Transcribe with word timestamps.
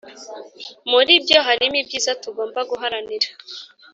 Muri 0.91 1.11
byo 1.23 1.39
harimo 1.47 1.77
ibyiza 1.81 2.11
tugomba 2.23 2.59
guharanira 2.69 3.27